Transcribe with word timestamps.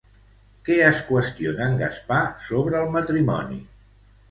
Què 0.69 0.77
es 0.85 1.01
qüestiona 1.09 1.67
en 1.67 1.77
Gaspar 1.83 2.23
sobre 2.49 2.83
el 2.83 2.91
matrimoni? 2.99 3.63